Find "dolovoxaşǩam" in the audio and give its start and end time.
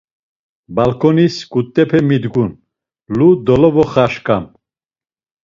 3.45-4.43